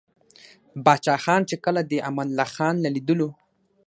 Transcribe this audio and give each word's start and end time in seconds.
پاچاخان 0.85 1.41
،چې 1.49 1.55
کله 1.65 1.81
دې 1.89 1.99
امان 2.09 2.27
الله 2.31 2.47
خان 2.55 2.75
له 2.83 2.89
ليدلو 2.95 3.27
o 3.31 3.33